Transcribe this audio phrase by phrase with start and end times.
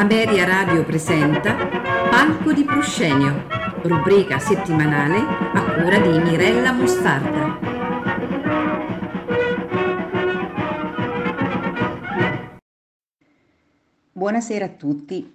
[0.00, 1.54] Ameria Radio presenta
[2.08, 3.46] Palco di Proscenio,
[3.82, 7.58] rubrica settimanale a cura di Mirella Mostarda.
[14.10, 15.30] Buonasera a tutti.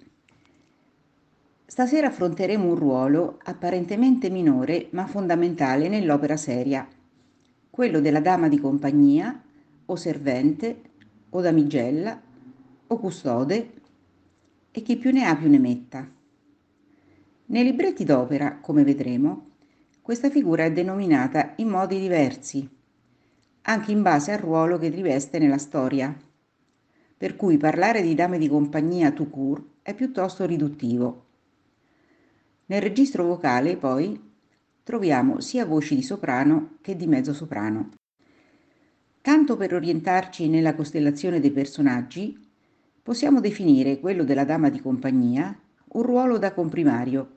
[1.64, 6.84] Stasera affronteremo un ruolo apparentemente minore ma fondamentale nell'opera seria,
[7.70, 9.40] quello della dama di compagnia
[9.86, 10.80] o servente
[11.30, 12.20] o damigella
[12.88, 13.84] o custode
[14.76, 16.06] e chi più ne ha più ne metta.
[17.46, 19.52] Nei libretti d'opera, come vedremo,
[20.02, 22.68] questa figura è denominata in modi diversi,
[23.62, 26.14] anche in base al ruolo che riveste nella storia,
[27.16, 31.24] per cui parlare di dame di compagnia tout court è piuttosto riduttivo.
[32.66, 34.20] Nel registro vocale, poi,
[34.82, 37.92] troviamo sia voci di soprano che di mezzosoprano.
[39.22, 42.45] Tanto per orientarci nella costellazione dei personaggi,
[43.06, 45.56] possiamo definire quello della dama di compagnia
[45.90, 47.36] un ruolo da comprimario,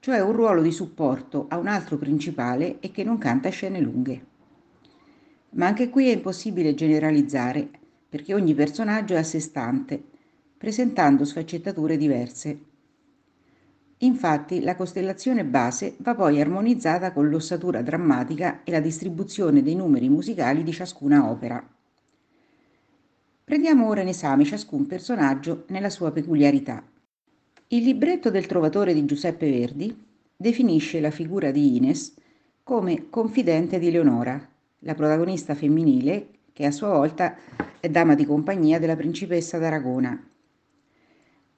[0.00, 4.26] cioè un ruolo di supporto a un altro principale e che non canta scene lunghe.
[5.52, 7.70] Ma anche qui è impossibile generalizzare,
[8.06, 9.98] perché ogni personaggio è a sé stante,
[10.58, 12.60] presentando sfaccettature diverse.
[13.96, 20.10] Infatti la costellazione base va poi armonizzata con l'ossatura drammatica e la distribuzione dei numeri
[20.10, 21.66] musicali di ciascuna opera.
[23.52, 26.82] Prendiamo ora in esame ciascun personaggio nella sua peculiarità.
[27.68, 29.94] Il libretto del Trovatore di Giuseppe Verdi
[30.34, 32.14] definisce la figura di Ines
[32.62, 34.40] come confidente di Leonora,
[34.78, 37.36] la protagonista femminile che a sua volta
[37.78, 40.18] è dama di compagnia della principessa d'Aragona.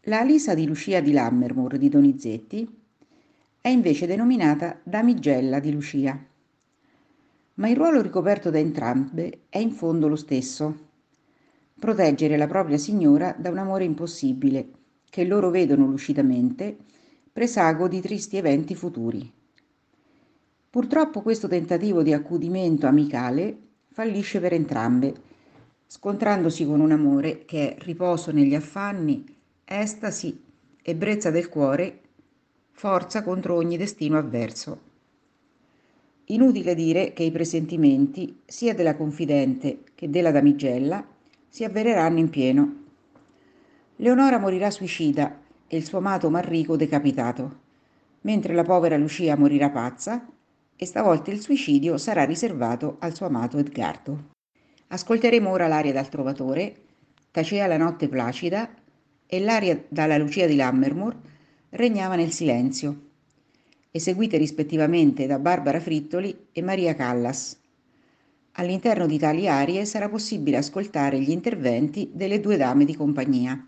[0.01, 2.69] La Alisa di Lucia di Lammermoor di Donizetti
[3.61, 6.19] è invece denominata damigella di Lucia.
[7.55, 10.91] Ma il ruolo ricoperto da entrambe è in fondo lo stesso,
[11.79, 14.69] proteggere la propria signora da un amore impossibile,
[15.11, 16.77] che loro vedono lucidamente,
[17.33, 19.31] presago di tristi eventi futuri.
[20.71, 23.57] Purtroppo questo tentativo di accudimento amicale
[23.91, 25.15] fallisce per entrambe,
[25.87, 29.25] scontrandosi con un amore che è riposo negli affanni,
[29.65, 30.43] estasi,
[30.83, 32.01] ebbrezza del cuore,
[32.73, 34.81] forza contro ogni destino avverso.
[36.27, 41.07] Inutile dire che i presentimenti, sia della confidente che della damigella,
[41.55, 42.83] si avvereranno in pieno.
[43.99, 47.61] Leonora morirà suicida e il suo amato Marrico decapitato,
[48.23, 50.27] mentre la povera Lucia morirà pazza
[50.75, 54.31] e stavolta il suicidio sarà riservato al suo amato Edgardo.
[54.89, 56.75] Ascolteremo ora l'aria dal Trovatore,
[57.31, 58.75] Tacea la notte placida
[59.25, 61.17] e l'aria dalla Lucia di Lammermoor
[61.71, 63.11] regnava nel silenzio,
[63.93, 67.57] eseguite rispettivamente da Barbara Frittoli e Maria Callas.
[68.57, 73.61] All'interno di tali arie sarà possibile ascoltare gli interventi delle due dame di compagnia.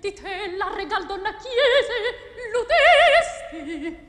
[0.00, 1.96] di te la regal donna chiese
[2.52, 4.07] ludesti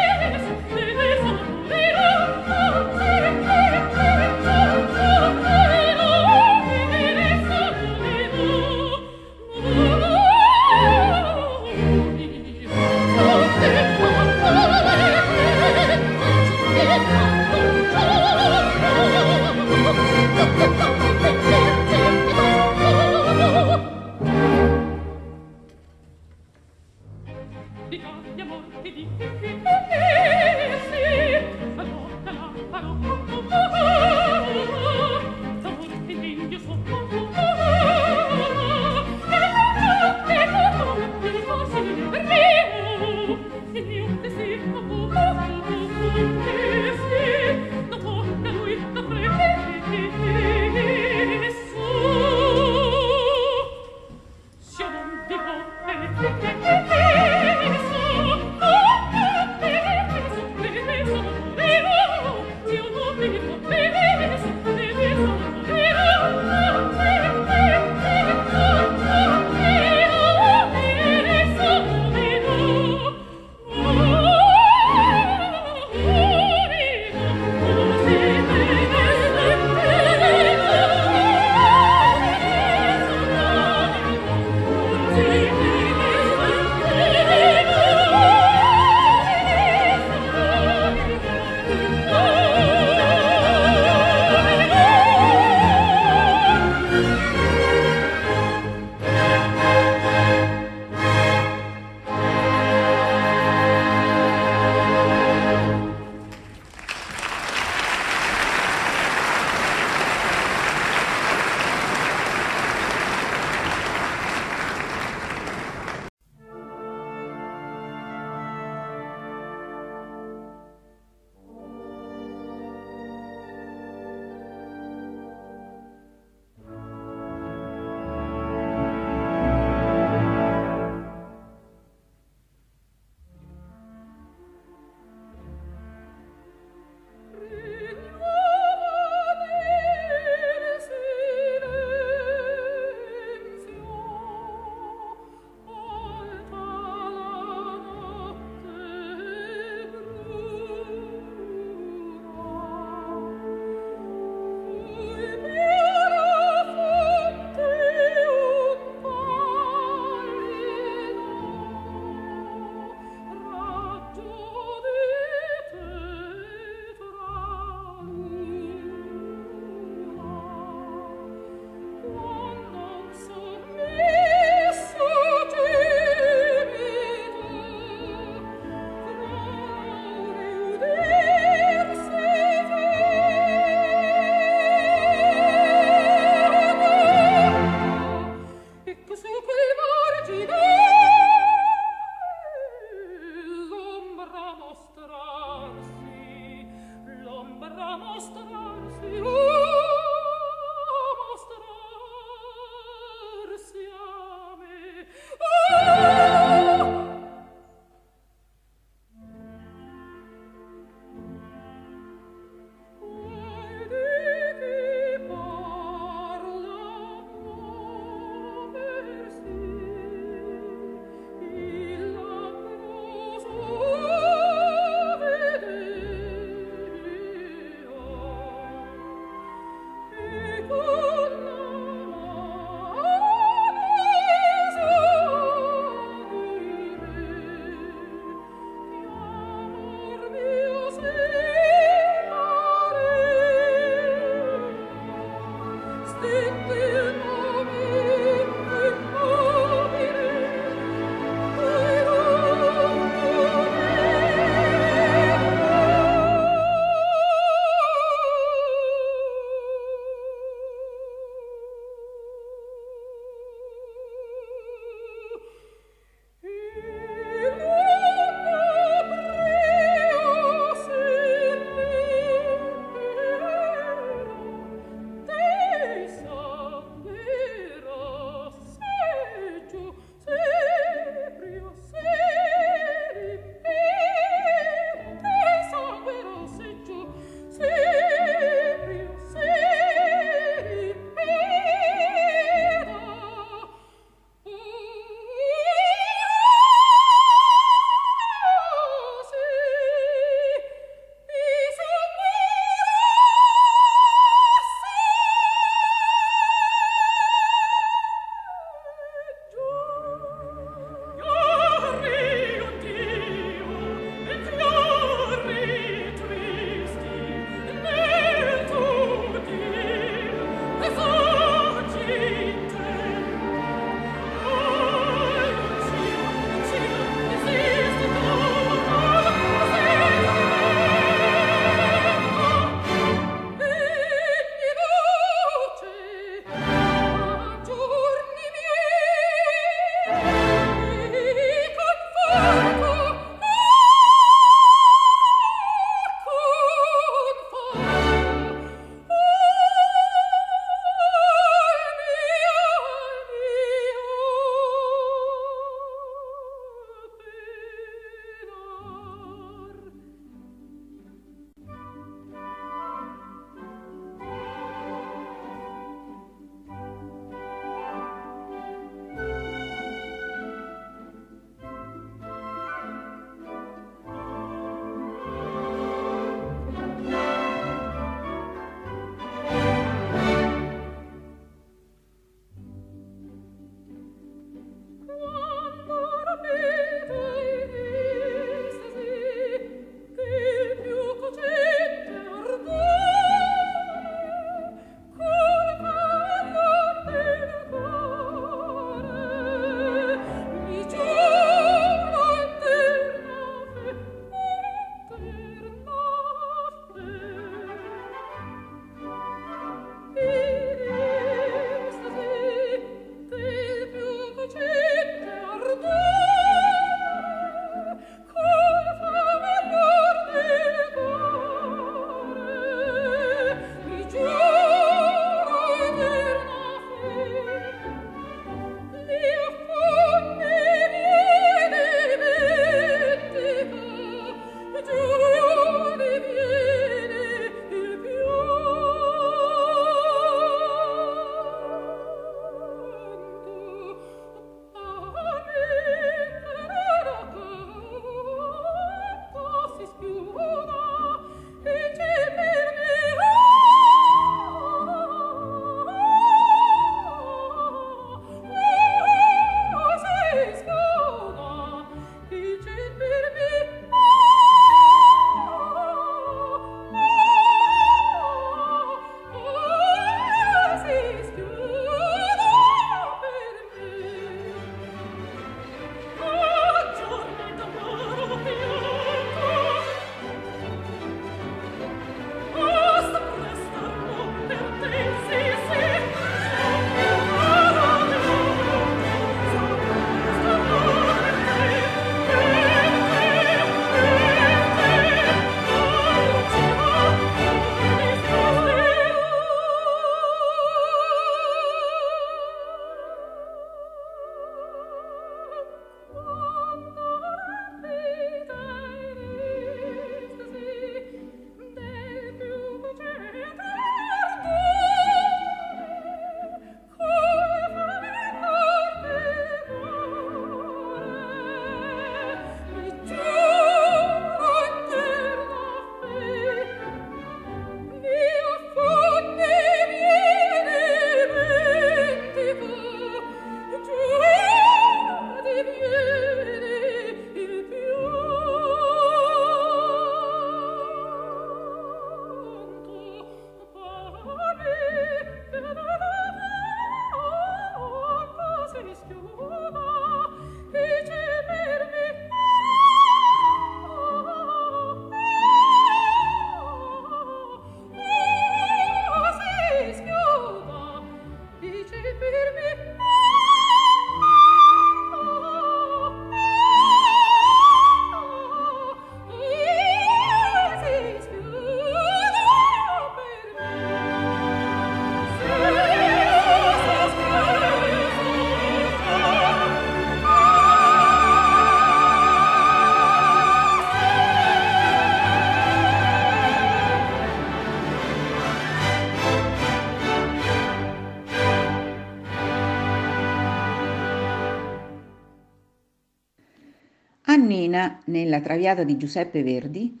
[597.44, 600.00] Giovannina, nella Traviata di Giuseppe Verdi,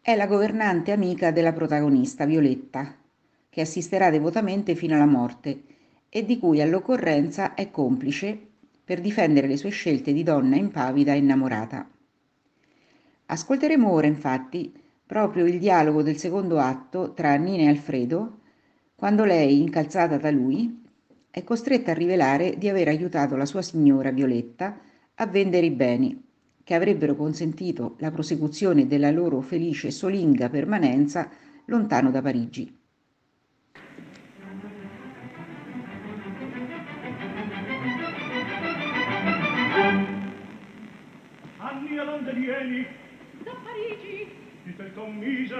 [0.00, 2.96] è la governante amica della protagonista, Violetta,
[3.48, 5.62] che assisterà devotamente fino alla morte
[6.08, 8.36] e di cui all'occorrenza è complice
[8.84, 11.88] per difendere le sue scelte di donna impavida e innamorata.
[13.26, 14.74] Ascolteremo ora, infatti,
[15.06, 18.40] proprio il dialogo del secondo atto tra Nina e Alfredo,
[18.96, 20.82] quando lei, incalzata da lui,
[21.30, 24.76] è costretta a rivelare di aver aiutato la sua signora Violetta
[25.14, 26.28] a vendere i beni
[26.70, 31.28] che avrebbero consentito la prosecuzione della loro felice e solinga permanenza
[31.64, 32.78] lontano da Parigi.
[41.56, 42.86] Anni a Londra vieni?
[43.42, 44.30] Da Parigi?
[44.62, 45.56] Chi te commise?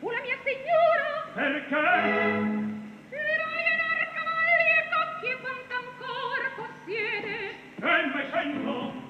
[0.00, 1.24] Una mia signora?
[1.32, 2.58] Perché?
[5.20, 9.09] che quanto ancora possiede E me sento?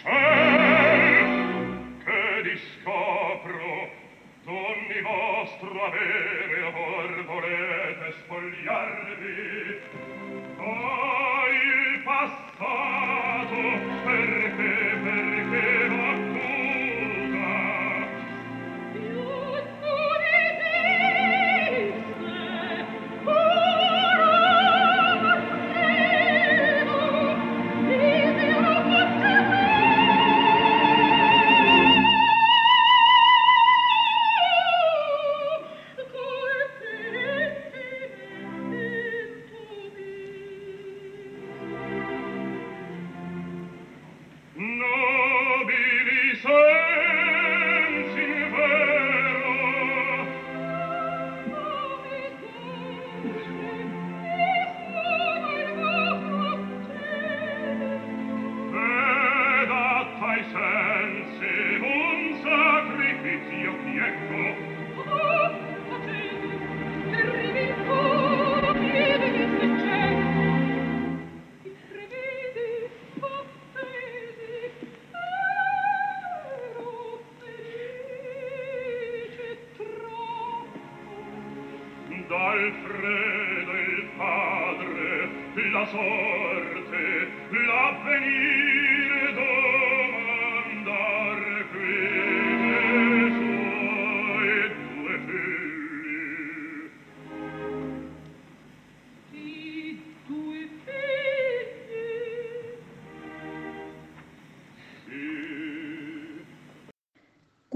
[0.00, 0.21] Sure.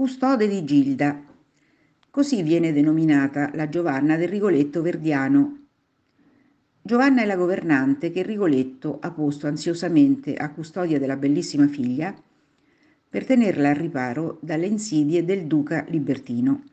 [0.07, 1.21] Custode di Gilda.
[2.09, 5.65] Così viene denominata la Giovanna del Rigoletto Verdiano.
[6.81, 12.15] Giovanna è la governante che Rigoletto ha posto ansiosamente a custodia della bellissima figlia
[13.09, 16.63] per tenerla al riparo dalle insidie del duca libertino.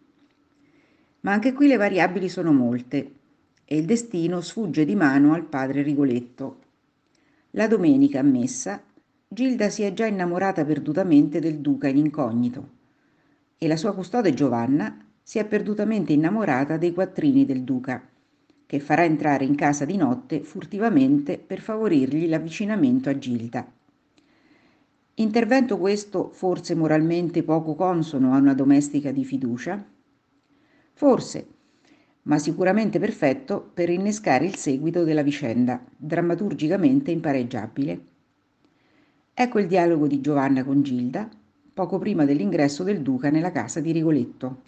[1.23, 3.15] Ma anche qui le variabili sono molte
[3.65, 6.59] e il destino sfugge di mano al padre Rigoletto.
[7.51, 8.81] La domenica a messa,
[9.27, 12.83] Gilda si è già innamorata perdutamente del duca in incognito
[13.59, 18.07] e la sua custode Giovanna si è perdutamente innamorata dei quattrini del duca,
[18.67, 23.67] che farà entrare in casa di notte furtivamente per favorirgli l'avvicinamento a Gilda.
[25.15, 29.83] Intervento questo forse moralmente poco consono a una domestica di fiducia?
[30.93, 31.47] Forse,
[32.23, 38.05] ma sicuramente perfetto per innescare il seguito della vicenda, drammaturgicamente impareggiabile.
[39.33, 41.29] Ecco il dialogo di Giovanna con Gilda,
[41.75, 44.63] poco prima dell'ingresso del duca nella casa di Rigoletto.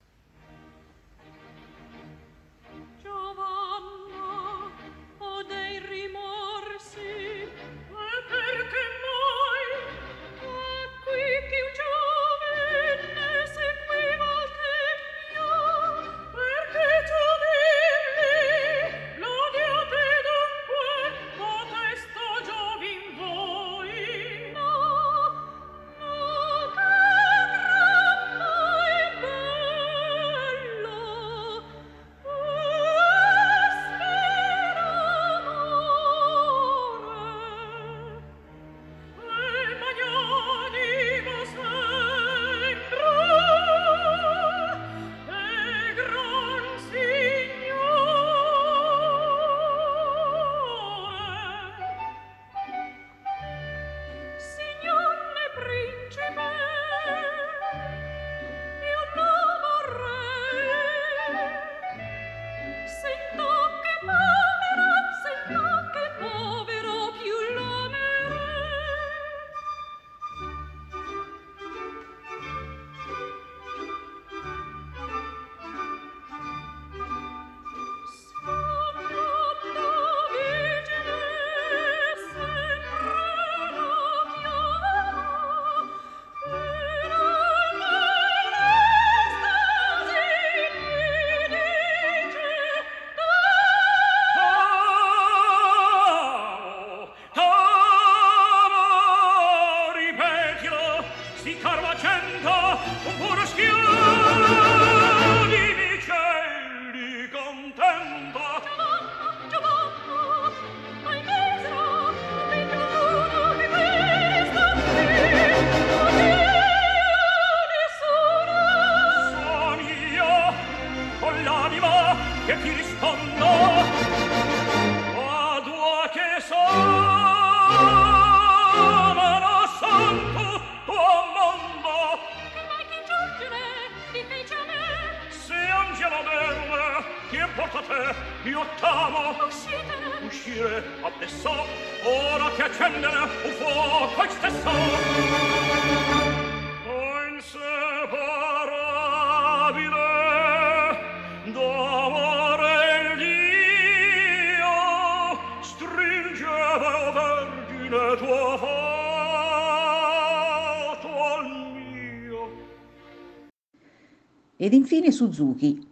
[165.16, 165.82] Suzuki,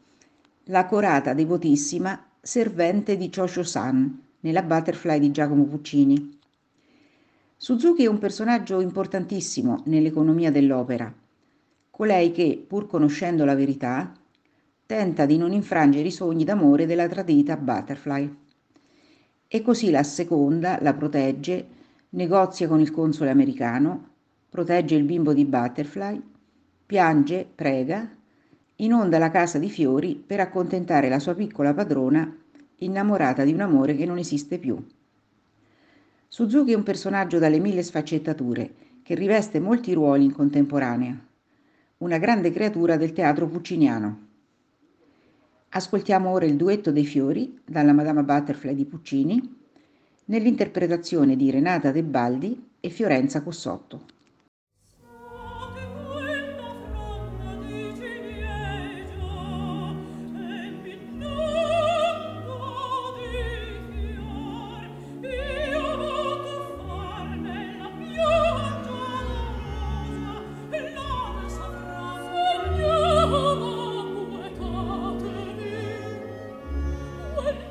[0.64, 6.38] la corata devotissima servente di Chosho-san nella Butterfly di Giacomo Puccini.
[7.56, 11.10] Suzuki è un personaggio importantissimo nell'economia dell'opera,
[11.88, 14.12] colei che, pur conoscendo la verità,
[14.84, 18.36] tenta di non infrangere i sogni d'amore della tradita Butterfly.
[19.48, 21.66] E così la seconda la protegge,
[22.10, 24.08] negozia con il console americano,
[24.50, 26.22] protegge il bimbo di Butterfly,
[26.84, 28.06] piange, prega
[28.76, 32.36] inonda la casa di fiori per accontentare la sua piccola padrona
[32.78, 34.82] innamorata di un amore che non esiste più.
[36.28, 41.16] Suzuki è un personaggio dalle mille sfaccettature che riveste molti ruoli in contemporanea,
[41.98, 44.22] una grande creatura del teatro pucciniano.
[45.68, 49.56] Ascoltiamo ora il duetto dei fiori dalla Madama Butterfly di Puccini
[50.26, 54.13] nell'interpretazione di Renata Tebaldi e Fiorenza Cossotto.
[77.36, 77.42] 我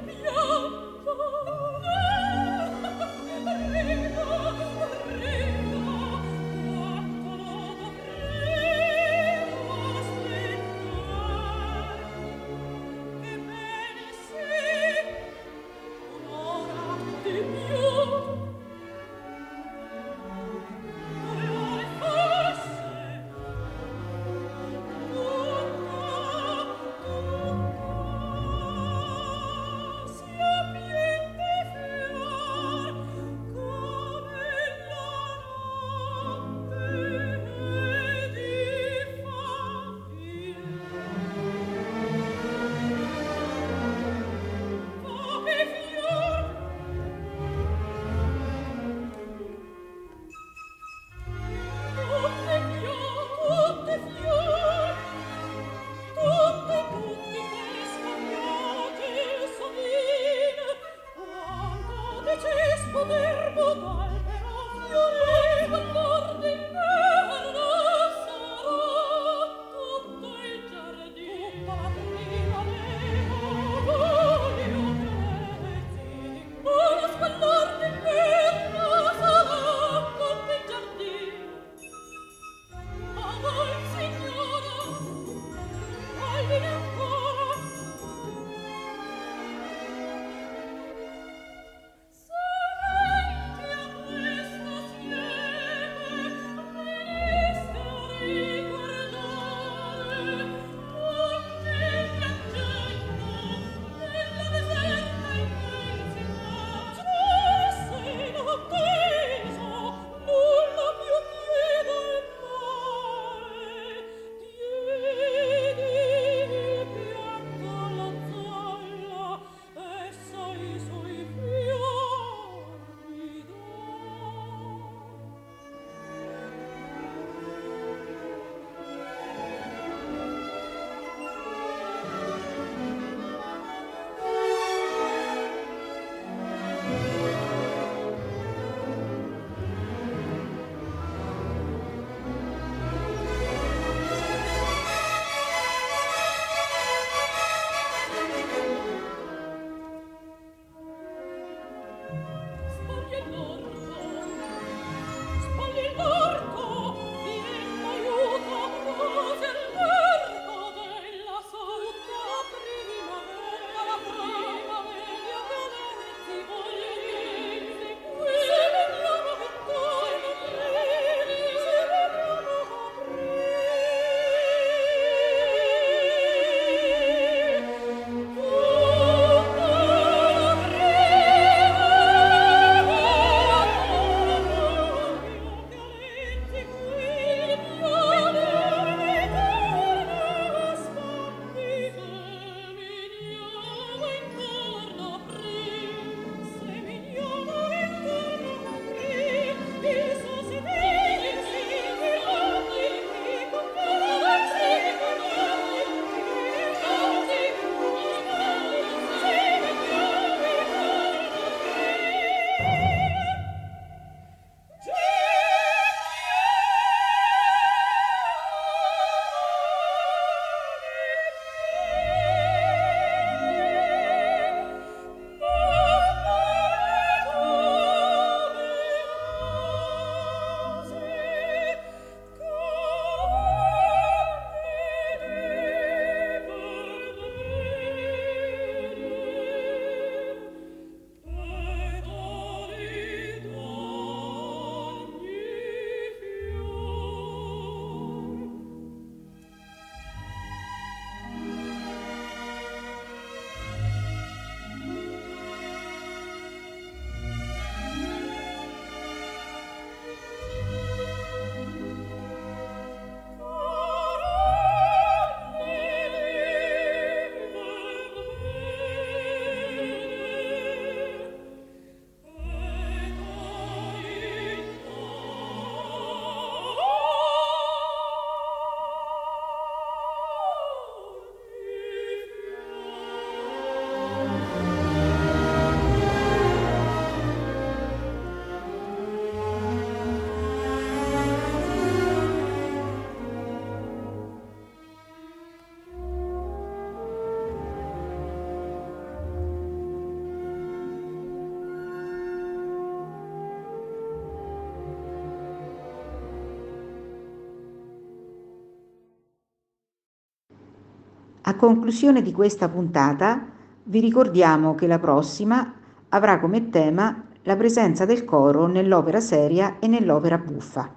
[311.54, 313.45] A conclusione di questa puntata
[313.83, 315.71] vi ricordiamo che la prossima
[316.10, 320.91] avrà come tema la presenza del coro nell'opera seria e nell'opera buffa.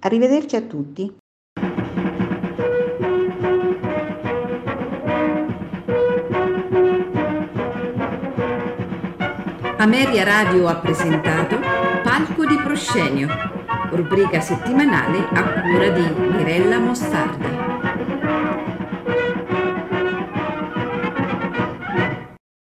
[0.00, 1.16] Arrivederci a tutti.
[9.76, 11.60] Ameria Radio ha presentato
[12.02, 13.28] Palco di Proscenio,
[13.90, 17.65] rubrica settimanale a cura di Mirella Mostarda.